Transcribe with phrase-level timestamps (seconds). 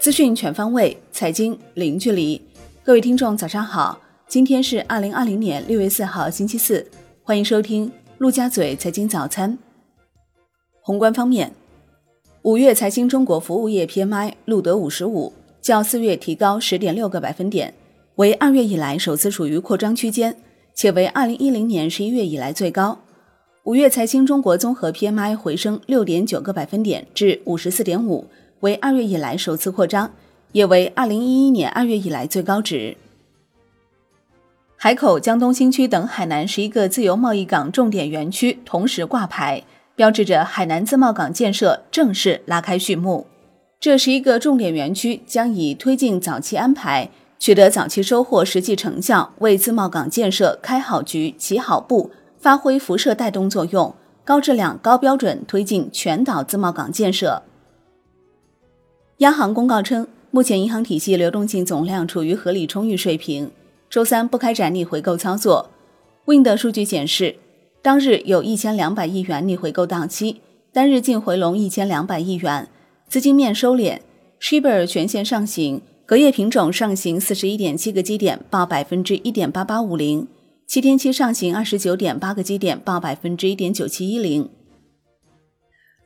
[0.00, 2.40] 资讯全方位，财经零距离。
[2.82, 4.00] 各位听众，早上好！
[4.26, 6.90] 今天是二零二零年六月四号，星期四。
[7.22, 9.58] 欢迎收听陆家嘴财经早餐。
[10.80, 11.52] 宏观方面，
[12.40, 17.74] 五月财新中国服务业 PMI 录得五十五，较四月提高十点六个百分点，
[18.14, 20.34] 为二月以来首次处于扩张区间，
[20.74, 22.98] 且为二零一零年十一月以来最高。
[23.64, 28.26] 五月财新中国综合 PMI 回升六点九个百分点至五十四点五。
[28.60, 30.10] 为二月以来首次扩张，
[30.52, 32.96] 也为二零一一年二月以来最高值。
[34.76, 39.62] 海口、江东新区等海南十一个自由贸易港重点园区同时挂牌，
[39.94, 43.26] 标志着海南自贸港建设正式拉开序幕。
[43.78, 57.42] 这十一个重点园区将以推进早期安排、取得早期收获实际成效，为自贸港建设开好局、起好步，发挥辐射带动作用，高质量、高标准推进全岛自贸港建设。
[59.20, 63.50] 央行公告称，目前银行体系流动性总量处于合理充裕水平，
[63.90, 65.68] 周三不开展逆回购操作。
[66.24, 67.36] Wind 数据显示，
[67.82, 70.40] 当日有一千两百亿元逆回购到期，
[70.72, 72.66] 单日净回笼一千两百亿元，
[73.08, 73.98] 资金面收敛。
[74.40, 80.24] Shibor 全线上行，隔夜品种上行四十一点七个基点，报百分之一点八八五零；
[80.66, 84.48] 七天期上行二十九点八个基点，报百分之一点九七一零。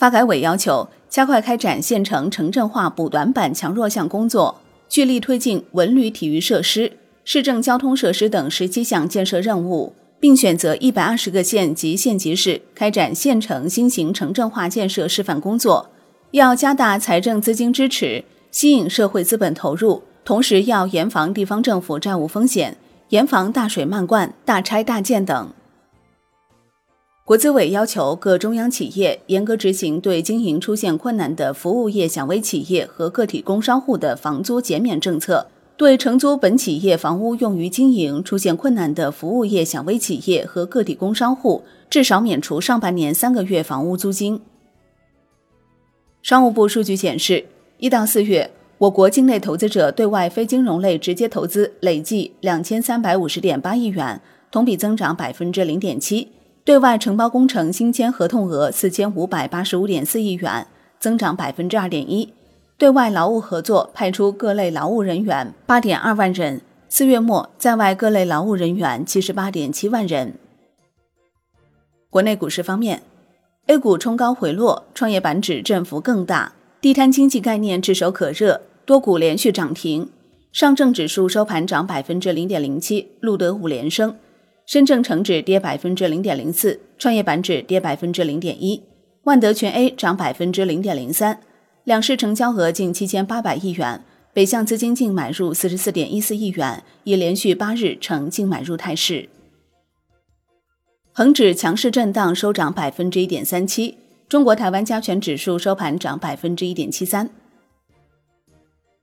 [0.00, 6.90] 发改委要求加快开展县城城镇化补短板强弱项工作，聚力推进文旅体育设施、
[7.22, 15.90] 市政交通设施等十七项建设任务，并选择一百二十个县及县级市开展县城新型城镇化建设示范工作。
[16.30, 22.74] 要加大财政资金支持，吸引社会资本投入，同时要严防地方政府债务风险，
[23.10, 25.50] 严防大水漫灌、大拆大建等。
[27.24, 44.40] 国资委要求各中央企业严格执行对经营出现困难的服务业小微企业和个体工商户的房租减免政策，对承租本企业房屋用于经营出现困难的服务业小微企业和个体工商户，至少免除上半年三个月房屋租金。
[46.22, 47.46] 商务部数据显示，
[47.78, 54.20] 一到四月，我国境内投资者对外非金融类直接投资累计两千三百五十点八亿元，
[54.50, 56.28] 同比增长百分之零点七。
[56.70, 60.68] 对外承包工程新签合同额四千五百八十五点四亿元，
[61.00, 62.32] 增长百分之二点一。
[62.78, 70.34] 对外劳务合作派出各类劳务人员八点二万人，四月末在外各类劳务人员七十八点七万人。
[72.08, 73.02] 国内股市方面
[73.66, 80.08] ，A 股冲高回落，创业板指振幅更大，地摊经济概念炙手可热，多股连续涨停。
[80.52, 84.14] 上证指数收盘涨百分之零点零七，录得五连升。
[84.70, 88.80] 深证成指跌百分之零点零四，创业板指跌百分之零点一，
[89.24, 91.40] 万德全 A 涨百分之零点零三，
[91.82, 99.28] 两市成交额近七千八百亿元，北向资金净买入四十四点一四亿元，已连续八日呈净买入态势。
[101.10, 103.98] 恒指强势震荡，收涨百分之一点三七，
[104.28, 107.28] 中国台湾加权指数收盘涨百分之一点七三。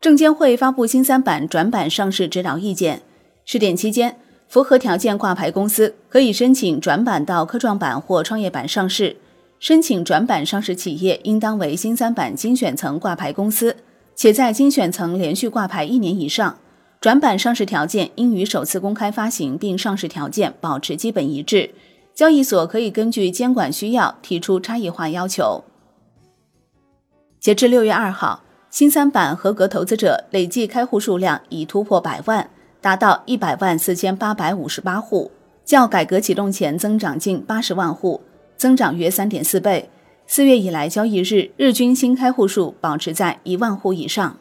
[0.00, 3.02] 证监会发布新三板转板上市指导意见，
[3.44, 4.16] 试点期间。
[4.50, 9.16] 符合条件挂牌公司可以申请转板到科创板或创业板上市。
[9.60, 13.76] 申请转板上市企业应当为新三板精选层挂牌公司，
[14.16, 16.58] 且在精选层连续挂牌一年以上。
[17.00, 21.70] 转板上市条件应与首次公开发行并上市条件保持基本一致。
[22.12, 25.62] 交易所可以根据监管需要提出差异化要求。
[27.38, 32.50] 截至六月二号，新三板合格投资者累计开户数量已突破百万。
[32.80, 35.30] 达到一百万四千八百五十八户，
[35.64, 38.20] 较改革启动前增长近八十万户，
[38.56, 39.90] 增长约三点四倍。
[40.26, 44.36] 四月以来交易日日均新开户数保持在一万户以上。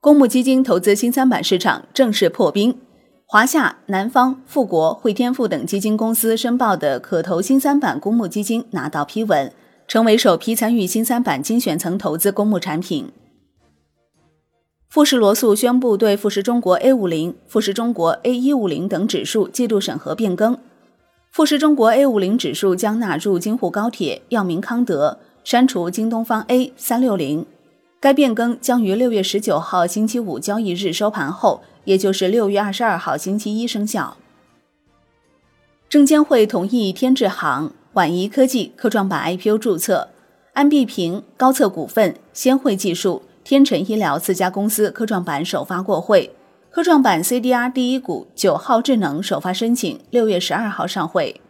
[0.00, 2.78] 公募基金投资新三板市场正式破冰，
[3.24, 9.50] 华夏、南方、富国、汇添富等基金公司申报的可投新三板公募基金拿到批文，
[9.88, 13.10] 成为首批参与新三板精选层投资公募产品。
[14.96, 20.56] 富时罗素宣布对富时中国 A 五零、富时中国 A 一五零等指数季度审核变更。
[21.30, 27.44] 富时中国 A 五零指数将纳入京沪高铁、药明康德，删除京东方 A 三六零。
[28.00, 34.16] 该变更将于六月十九号星期五交易日收盘后，也就是六月二十二号星期一生效。
[35.90, 40.08] 证监会同意天智行、皖仪科技科创板 IPO 注册，
[40.54, 43.20] 安必平、高策股份、先汇技术。
[43.48, 46.34] 天成医疗四家公司科创板首发过会，
[46.68, 51.40] 科创板 CDR 第一股九号智能首发申请六月十二号上会。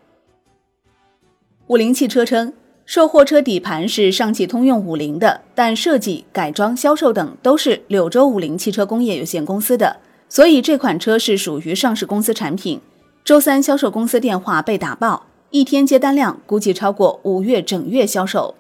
[1.68, 2.52] 五菱汽车称，
[2.84, 9.96] 售货车底盘是上汽通用五菱的，但设计、改装、销售等都是柳州五菱汽车工业有限公司的，
[10.28, 12.78] 所以这款车是属于上市公司产品。
[13.24, 18.54] 周三销售公司电话被打爆，一天接单量估计超过五月整月销售。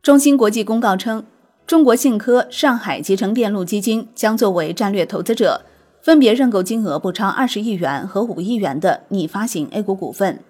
[0.00, 1.22] 中芯国际公告称，
[1.70, 5.62] 中国信科、上海集成电路基金将作为战略投资者，
[6.02, 10.40] 分别认购金额不超二十亿元和五亿元的拟发行 A 股股份。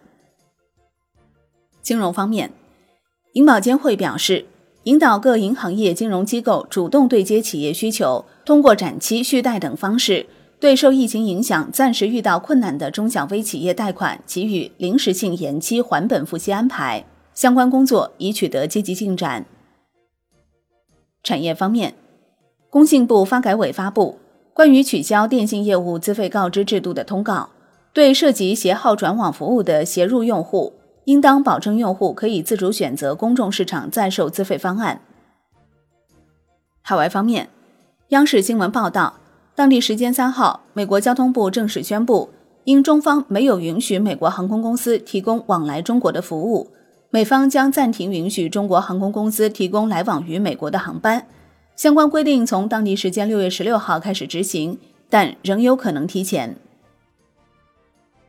[1.83, 2.51] 金融方面，
[3.35, 4.47] 银保监会表示，
[4.85, 10.25] 引导各银行业金融机构主动对接企业需求，通过展期、续贷等方式，
[10.59, 17.05] 对受疫情影响暂时遇到困难的中小微企业贷款给予临时性延期还本付息安排。
[17.35, 19.45] 相关工作已取得积极进展。
[21.23, 21.95] 产业方面，
[22.69, 24.19] 工信部发改委发布
[24.55, 27.51] 关于取消电信业务资费告知制度的通告，
[27.93, 30.75] 对涉及携号转网服务的携入用户。
[31.05, 35.01] 应当保证用户可以自主选择公众市场在售资费方案。
[36.83, 37.49] 海外方面，
[38.09, 39.15] 央视新闻报道，
[39.57, 42.29] 当地时间三号，美国交通部正式宣布，
[42.65, 46.71] 因中方没有允许美国航空公司提供往来中国的服务，
[47.11, 51.27] 美方将暂停允许中国航空公司提供来往于美国的航班。
[51.77, 54.79] 相关规定从当地时间六月十六号开始执行，
[55.09, 56.57] 但仍有可能提前。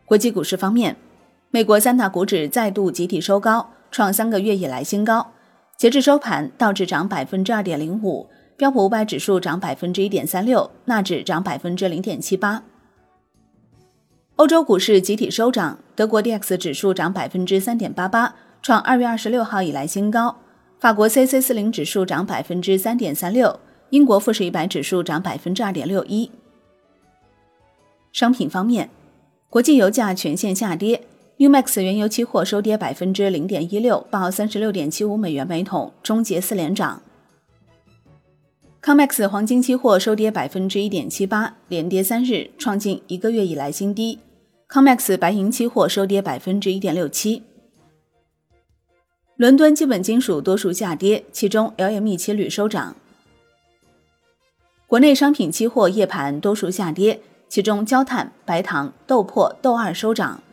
[0.05, 0.97] 国际股市方面。
[1.53, 5.33] 美国三大股指再度集体收高，创三个月以来新高。
[5.75, 12.63] 截至收盘，道指涨百分之二点零五，标普五百指数涨百分之一点三六，纳指涨百分之零点七八。
[14.37, 20.37] 欧洲股市集体收涨，德国 D X 指数涨百分之三点八八，创二月二十六号以来新高。
[20.79, 23.59] 法国 C C 四零指数涨百分之三点三六，
[23.89, 26.29] 英国富时一百指数涨百分之二点六一。
[28.11, 28.89] 商品方面，
[29.49, 31.03] 国际油价全线下跌。
[31.37, 37.01] Umax 原油期货收跌百分之零点一六，报三十六点七五美元每桶，终结四连涨。
[38.83, 44.19] Comex 黄金期货收跌百分之一点七八，连跌三日，创近一个月以来新低。
[44.69, 47.43] Comex 白银期货收跌百分之一点六七。
[49.41, 52.95] 伦敦基本金属多数下跌，其中 LME 期铝收涨。
[54.85, 60.43] 国内商品期货夜盘多数下跌，其中焦炭、白糖、豆粕、豆二收涨。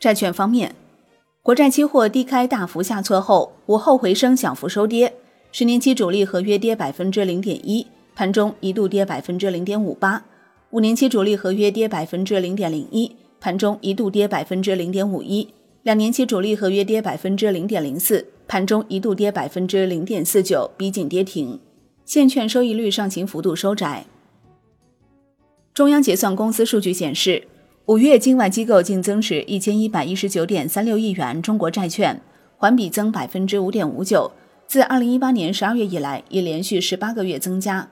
[0.00, 0.74] 债券方面，
[1.40, 5.14] 国债期货低开大幅下挫后，午后回升小幅收跌。
[5.52, 10.24] 十年期主力合约跌百分之零点一，盘中一度跌百分之零点五八；
[10.70, 15.46] 五年期主力合约跌百分之零点零一，盘中一度跌百分之零点五一；
[15.84, 21.60] 两年期主力合约跌百分之零点零四，盘中一度跌百分之零点四九，逼近跌停。
[22.06, 24.06] 现券收益率上行幅度收窄。
[25.74, 27.46] 中央结算公司数据显示。
[27.86, 32.18] 五月境外机构净增持一千一百一十九点三六亿元中国债券，
[32.56, 34.32] 环比增百分之五点五九，
[34.66, 37.86] 自二零一八年十二月以来已连续十八个月增加。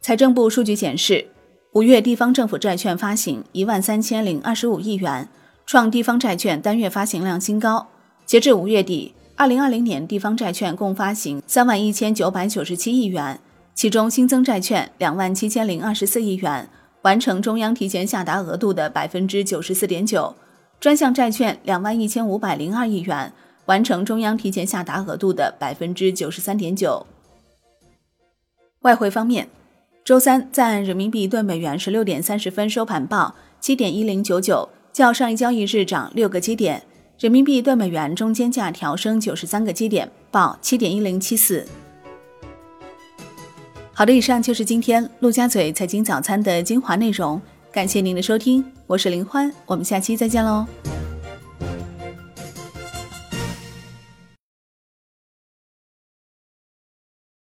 [0.00, 1.26] 财政部数据显示，
[1.72, 5.28] 五月地方政府债券发行一万三千零二十五亿元，
[5.66, 7.88] 创地方债券单月发行量新高。
[8.26, 13.40] 截至五月底，二零二零年地方债券共发行三万一千九百九十七亿元，
[13.74, 16.68] 其中新增债券两万七千零二十四亿元。
[17.02, 20.36] 完成中央提前下达额度的百分之九十四点九，
[20.78, 23.32] 专项债券两万一千五百零二亿元，
[23.64, 27.04] 完成中央提前下达额度的百分之九十三点九。
[28.82, 29.48] 外汇方面，
[30.04, 36.82] 周三在岸人民币对美元十六点三十分收盘报七点一零九九，较上一交易日涨六个基点，
[37.18, 41.66] 人民币对美元中间价调升九十三个基点，报七点一零七四。
[43.94, 50.66] 好的，以上就是今天陆家嘴财经早餐的精华内容，感谢您的收听，我是林欢，我们下期再见喽。